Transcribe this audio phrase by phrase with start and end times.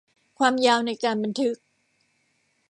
[0.39, 1.55] ความยาวในการบันทึก